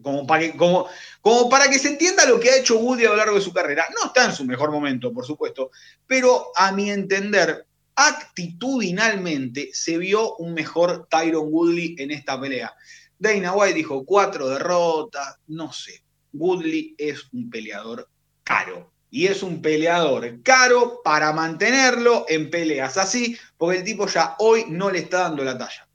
[0.00, 3.52] Como para, que, se entienda lo que ha hecho Woodley a lo largo de su
[3.52, 3.86] carrera.
[3.98, 5.70] No está en su mejor momento, por supuesto,
[6.06, 12.74] pero a mi entender, actitudinalmente se vio un mejor Tyron Woodley en esta pelea.
[13.22, 16.02] Dana White dijo cuatro derrotas, no sé.
[16.32, 18.08] Woodley es un peleador
[18.42, 18.92] caro.
[19.10, 24.64] Y es un peleador caro para mantenerlo en peleas así, porque el tipo ya hoy
[24.68, 25.88] no le está dando la talla.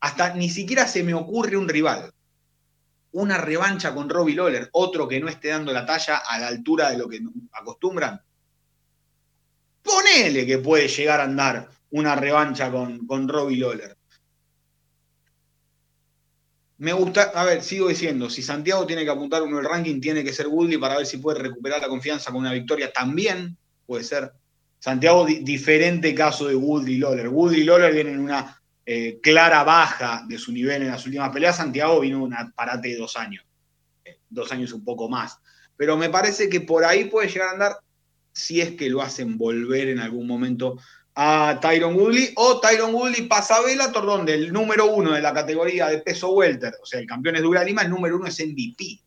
[0.00, 2.12] Hasta ni siquiera se me ocurre un rival.
[3.12, 6.90] Una revancha con Robbie Lawler, otro que no esté dando la talla a la altura
[6.90, 7.20] de lo que
[7.52, 8.20] acostumbran.
[9.82, 13.96] Ponele que puede llegar a andar una revancha con, con Robbie Lawler.
[16.78, 20.24] Me gusta, a ver, sigo diciendo, si Santiago tiene que apuntar uno el ranking, tiene
[20.24, 22.92] que ser Woodley para ver si puede recuperar la confianza con una victoria.
[22.92, 23.56] También
[23.86, 24.32] puede ser.
[24.78, 27.28] Santiago, di diferente caso de Woodley Lawler.
[27.28, 31.56] Woodley Lawler vienen en una eh, clara baja de su nivel en las últimas peleas.
[31.56, 33.44] Santiago vino un parate de dos años.
[34.28, 35.38] Dos años un poco más.
[35.76, 37.76] Pero me parece que por ahí puede llegar a andar
[38.32, 40.76] si es que lo hacen volver en algún momento
[41.16, 45.32] a Tyron Woodley o Tyron Woodley pasa a Bellator donde el número uno de la
[45.32, 48.40] categoría de peso welter, o sea, el campeón es Dura Lima, el número uno es
[48.40, 49.00] MVP.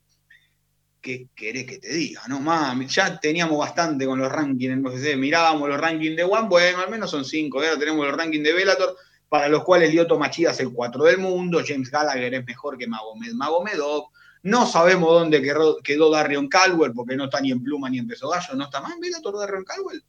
[1.01, 2.21] ¿Qué querés que te diga?
[2.27, 6.47] No mames, ya teníamos bastante con los rankings en UFC, mirábamos los rankings de One,
[6.47, 8.95] bueno, al menos son cinco, ahora tenemos los rankings de Bellator,
[9.29, 12.87] para los cuales Lyoto Machida es el cuatro del mundo, James Gallagher es mejor que
[12.87, 14.07] Magomed Magomedov,
[14.43, 18.29] no sabemos dónde quedó, Darion Caldwell, porque no está ni en pluma ni en peso
[18.29, 20.03] gallo, no está más en Bellator Darion Caldwell.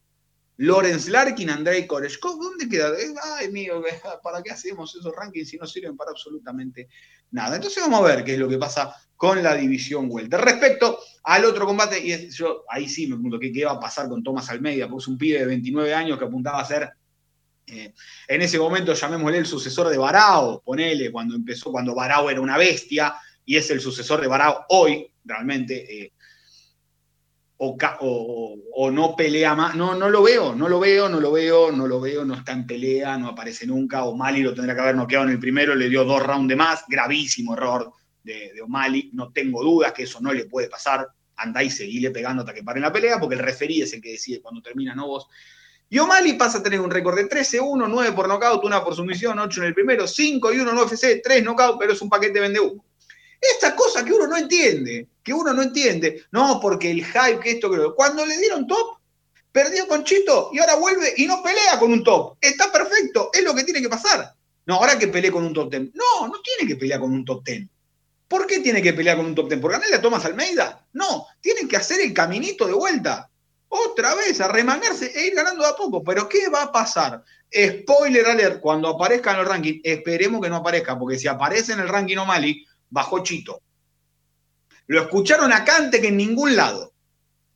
[0.59, 2.90] Lawrence Larkin, Andrei Koreshkov, ¿dónde queda?
[3.37, 3.81] Ay, mío,
[4.23, 6.88] ¿para qué hacemos esos rankings si no sirven para absolutamente
[7.31, 7.57] nada?
[7.57, 10.40] Entonces vamos a ver qué es lo que pasa con la división Welter.
[10.40, 14.09] Respecto al otro combate, y yo ahí sí me pregunto qué, qué va a pasar
[14.09, 16.90] con Tomás Almeida, porque es un pibe de 29 años que apuntaba a ser
[17.71, 17.92] eh,
[18.27, 22.56] en ese momento llamémosle el sucesor de Barao, ponele, cuando empezó, cuando Barao era una
[22.56, 26.02] bestia, y es el sucesor de Barao hoy, realmente.
[26.02, 26.13] Eh,
[27.59, 29.75] o, o, no pelea más.
[29.75, 32.52] No, no lo veo, no lo veo, no lo veo, no lo veo, no está
[32.52, 34.04] en pelea, no aparece nunca.
[34.04, 36.85] O'Malley lo tendrá que haber noqueado en el primero, le dio dos rounds de más.
[36.88, 37.92] Gravísimo error
[38.23, 39.11] de, de O'Malley.
[39.13, 41.09] No tengo dudas que eso no le puede pasar.
[41.37, 44.13] Andá y seguile pegando hasta que paren la pelea, porque el referí es el que
[44.13, 45.29] decide cuando termina, no vos.
[45.90, 49.38] Y O'Malley pasa a tener un récord de 13-1, 9 por nocaut, 1 por sumisión,
[49.38, 52.40] 8 en el primero, 5 y 1 en UFC, 3 nocaut, pero es un paquete
[52.40, 52.85] vende humo.
[53.41, 56.25] Esta cosa que uno no entiende, que uno no entiende.
[56.33, 57.95] No, porque el hype, que esto, creo.
[57.95, 58.99] Cuando le dieron top,
[59.53, 62.37] perdió con Chito y ahora vuelve y no pelea con un top.
[62.41, 64.35] Está perfecto, es lo que tiene que pasar.
[64.67, 65.91] No, ahora que pelee con un top ten.
[65.95, 67.69] No, no tiene que pelear con un top ten.
[68.29, 69.61] ¿Por qué tiene que pelear con un top ten?
[69.61, 70.87] ¿Por ganarle a Tomás Almeida?
[70.93, 73.31] No, tienen que hacer el caminito de vuelta.
[73.69, 76.03] Otra vez, a remangarse e ir ganando a poco.
[76.03, 77.23] Pero ¿qué va a pasar?
[77.51, 81.81] Spoiler alert, cuando aparezca en el ranking, esperemos que no aparezca, porque si aparece en
[81.81, 83.61] el ranking O'Malley, bajó Chito.
[84.87, 86.93] Lo escucharon acá antes que en ningún lado.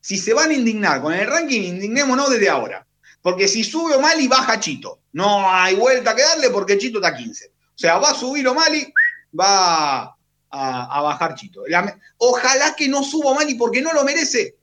[0.00, 2.86] Si se van a indignar con el ranking, indignémonos desde ahora.
[3.22, 5.00] Porque si sube O'Malley, baja Chito.
[5.12, 7.46] No hay vuelta que darle porque Chito está 15.
[7.46, 8.92] O sea, va a subir O'Malley,
[9.38, 10.14] va a,
[10.50, 11.62] a bajar Chito.
[12.18, 14.56] ojalá que no suba O'Malley porque no lo merece.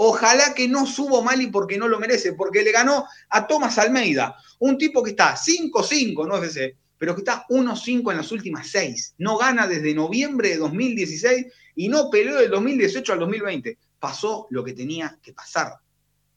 [0.00, 4.36] Ojalá que no suba O'Malley porque no lo merece, porque le ganó a Tomás Almeida,
[4.60, 8.68] un tipo que está 5-5, no es ese, pero que está 1-5 en las últimas
[8.68, 9.14] 6.
[9.18, 11.46] No gana desde noviembre de 2016
[11.76, 13.78] y no peleó del 2018 al 2020.
[13.98, 15.74] Pasó lo que tenía que pasar.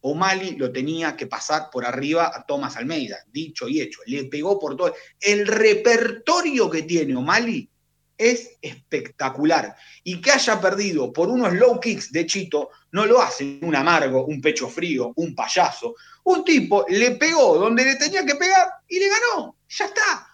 [0.02, 4.02] O'Malley lo tenía que pasar por arriba a Tomás Almeida, dicho y hecho.
[4.06, 4.96] Le pegó por todo.
[5.20, 7.70] El repertorio que tiene O'Malley
[8.18, 9.76] es espectacular.
[10.04, 14.26] Y que haya perdido por unos low kicks de Chito, no lo hace un amargo,
[14.26, 15.96] un pecho frío, un payaso.
[16.24, 19.58] Un tipo le pegó donde le tenía que pegar y le ganó.
[19.70, 20.28] Ya está.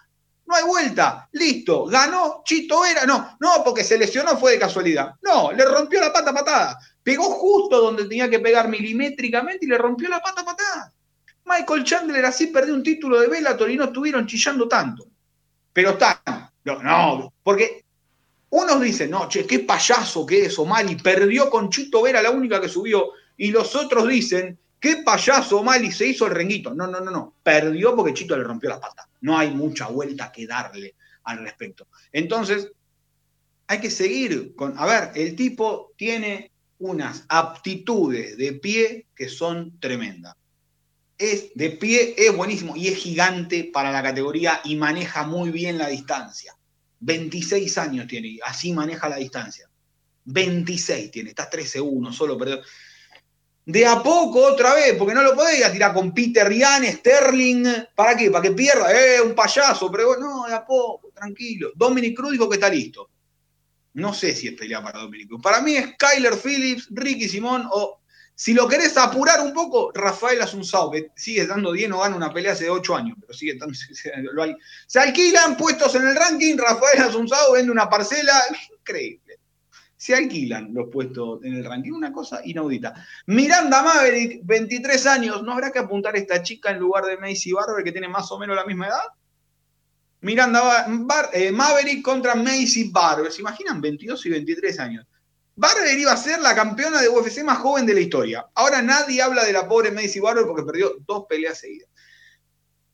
[0.46, 0.64] No hay
[1.32, 1.86] Listo.
[1.86, 3.06] Ganó Chito Vera.
[3.06, 5.14] No, no, porque se lesionó fue de casualidad.
[5.22, 6.78] No, le rompió la pata patada.
[7.02, 10.92] Pegó justo donde tenía que pegar milimétricamente y le rompió la pata patada.
[11.44, 15.06] Michael Chandler así perdió un título de Bellator y no estuvieron chillando tanto.
[15.72, 16.18] Pero están.
[16.64, 17.84] No, no, porque
[18.50, 22.60] unos dicen, no, che, qué payaso que es O'Malley, perdió con Chito Vera, la única
[22.60, 23.10] que subió.
[23.36, 26.74] Y los otros dicen, qué payaso O'Malley, se hizo el renguito.
[26.74, 29.08] No, no, no, no, perdió porque Chito le rompió la pata.
[29.20, 31.88] No hay mucha vuelta que darle al respecto.
[32.12, 32.70] Entonces,
[33.66, 39.78] hay que seguir con, a ver, el tipo tiene unas aptitudes de pie que son
[39.78, 40.34] tremendas.
[41.18, 45.76] Es de pie, es buenísimo y es gigante para la categoría y maneja muy bien
[45.76, 46.56] la distancia.
[47.00, 49.68] 26 años tiene, así maneja la distancia.
[50.24, 52.60] 26 tiene, está 13-1, solo perdió.
[53.68, 57.66] De a poco otra vez, porque no lo podía tirar con Peter Ryan, Sterling.
[57.94, 58.30] ¿Para qué?
[58.30, 58.90] ¿Para que pierda?
[58.90, 61.72] Eh, un payaso, pero no, de a poco, tranquilo.
[61.74, 63.10] Dominic Cruz dijo que está listo.
[63.92, 68.00] No sé si es pelea para Dominic Para mí es Kyler Phillips, Ricky Simón o,
[68.34, 72.32] si lo querés apurar un poco, Rafael Asunzao, que sigue dando 10, no gana una
[72.32, 73.74] pelea hace 8 años, pero sigue estando,
[74.32, 74.54] lo hay.
[74.86, 78.32] Se alquilan puestos en el ranking, Rafael Asunzao vende una parcela,
[78.80, 79.27] increíble.
[79.98, 82.94] Se alquilan los puestos en el ranking, una cosa inaudita.
[83.26, 87.52] Miranda Maverick, 23 años, ¿no habrá que apuntar a esta chica en lugar de Macy
[87.52, 89.02] Barber, que tiene más o menos la misma edad?
[90.20, 90.86] Miranda
[91.32, 93.32] eh, Maverick contra Macy Barber.
[93.32, 95.06] ¿Se imaginan 22 y 23 años?
[95.56, 98.46] Barber iba a ser la campeona de UFC más joven de la historia.
[98.54, 101.90] Ahora nadie habla de la pobre Macy Barber porque perdió dos peleas seguidas.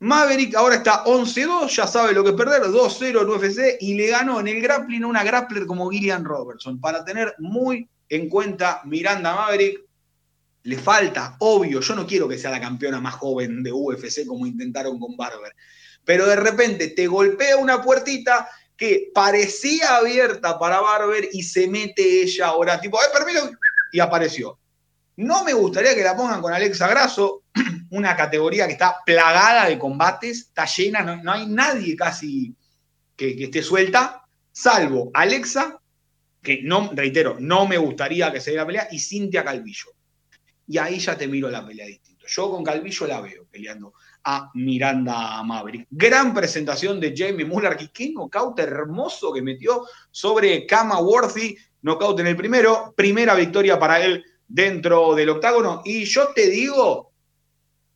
[0.04, 4.40] Maverick ahora está 11-2, ya sabe lo que perder, 2-0 en UFC y le ganó
[4.40, 6.80] en el grappling a una grappler como Gillian Robertson.
[6.80, 9.80] Para tener muy en cuenta Miranda Maverick,
[10.64, 14.46] le falta, obvio, yo no quiero que sea la campeona más joven de UFC como
[14.46, 15.52] intentaron con Barber
[16.04, 22.22] pero de repente te golpea una puertita que parecía abierta para Barber y se mete
[22.22, 23.50] ella ahora, tipo, ¡ay, permiso!
[23.92, 24.58] Y apareció.
[25.16, 27.43] No me gustaría que la pongan con Alexa Grasso,
[27.90, 32.54] una categoría que está plagada de combates, está llena, no, hay nadie casi
[33.16, 35.80] que, que, esté suelta, salvo Alexa,
[36.42, 39.92] que no, reitero, no me gustaría que se dé la pelea, y Cintia Calvillo.
[40.66, 42.26] Y ahí ya te miro la pelea distinto.
[42.26, 43.94] Yo con Calvillo la veo peleando
[44.24, 45.86] a Miranda Maverick.
[45.90, 52.20] Gran presentación de Jamie Muller, que qué knockout hermoso que metió sobre Kama Worthy, knockout
[52.20, 55.82] en el primero, primera victoria para él dentro del octágono.
[55.84, 57.12] Y yo te digo,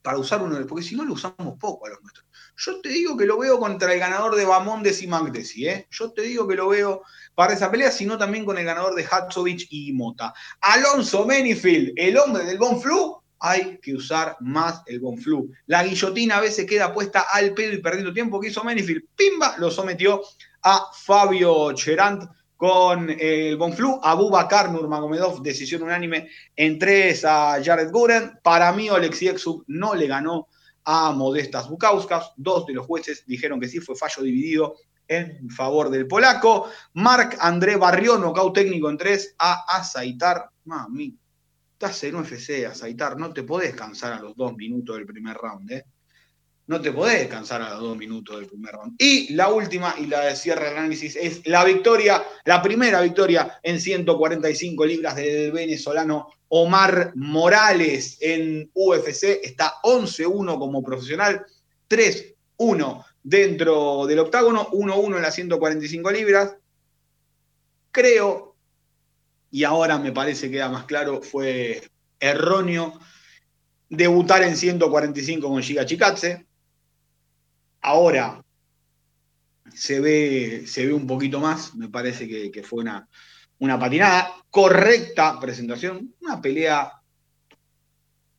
[0.03, 2.27] para usar uno, porque si no lo usamos poco a los nuestros.
[2.57, 5.87] Yo te digo que lo veo contra el ganador de Bamondes y Magdesi, ¿eh?
[5.91, 7.03] Yo te digo que lo veo
[7.35, 10.35] para esa pelea, sino también con el ganador de Hatsovich y Mota.
[10.61, 15.51] Alonso Menifield, el hombre del Bonflu, hay que usar más el Bonflu.
[15.67, 18.41] La guillotina a veces queda puesta al pedo y perdiendo tiempo.
[18.41, 19.05] que hizo Menifield?
[19.15, 20.23] Pimba, lo sometió
[20.63, 22.25] a Fabio Cherant
[22.59, 24.01] con el Bonflu.
[24.03, 28.39] Abubakar Nurmagomedov, decisión unánime en tres a Jared Guren.
[28.43, 29.33] Para mí, Oleksiy
[29.69, 30.49] no le ganó
[30.85, 32.33] a Modestas Bukauskas.
[32.37, 34.75] Dos de los jueces dijeron que sí, fue fallo dividido
[35.07, 36.69] en favor del polaco.
[36.95, 40.51] Marc André Barrió, nocaut técnico en tres a Azaitar.
[40.65, 41.17] Mami,
[41.75, 45.71] Estás en UFC, Azaitar, no te podés cansar a los dos minutos del primer round,
[45.71, 45.85] ¿eh?
[46.69, 48.95] No te podés descansar a los dos minutos del primer round.
[48.99, 53.59] Y la última, y la de cierre el análisis, es la victoria, la primera victoria
[53.63, 59.41] en 145 libras del venezolano Omar Morales en UFC.
[59.43, 61.47] Está 11-1 como profesional,
[61.89, 66.55] 3-1 dentro del octágono, 1-1 en las 145 libras.
[67.91, 68.57] Creo,
[69.51, 71.81] y ahora me parece que queda más claro, fue
[72.21, 73.01] erróneo
[73.89, 76.48] debutar en 145 con Giga Chikatse
[77.89, 78.45] Ahora
[79.73, 83.09] se ve, se ve un poquito más, me parece que, fue una,
[83.61, 86.93] una patinada, correcta presentación, una pelea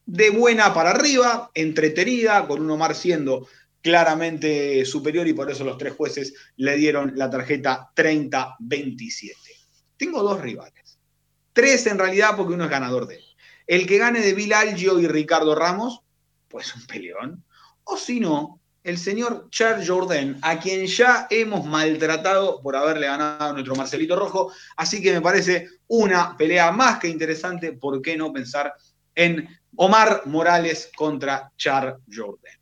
[0.05, 3.47] de buena para arriba, entretenida, con un Omar siendo
[3.81, 9.33] claramente superior y por eso los tres jueces le dieron la tarjeta 30-27.
[9.97, 10.99] Tengo dos rivales,
[11.53, 13.25] tres en realidad porque uno es ganador de él.
[13.65, 16.01] El que gane de Bill Algio y Ricardo Ramos,
[16.47, 17.43] pues un peleón.
[17.83, 23.53] O si no, el señor Charles Jourdain, a quien ya hemos maltratado por haberle ganado
[23.53, 24.51] nuestro Marcelito Rojo.
[24.77, 27.73] Así que me parece una pelea más que interesante.
[27.73, 28.73] ¿Por qué no pensar
[29.15, 32.58] en Omar Morales contra Charles Jourdain?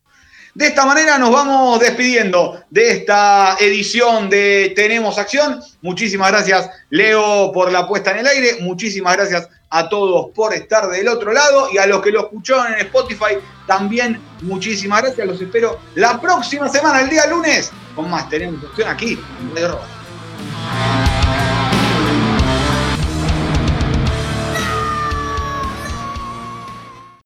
[0.58, 5.62] De esta manera nos vamos despidiendo de esta edición de Tenemos Acción.
[5.84, 8.58] Muchísimas gracias, Leo, por la puesta en el aire.
[8.62, 12.74] Muchísimas gracias a todos por estar del otro lado y a los que lo escucharon
[12.74, 13.38] en Spotify
[13.68, 15.28] también muchísimas gracias.
[15.28, 21.17] Los espero la próxima semana, el día lunes, con más Tenemos Acción aquí en Radio.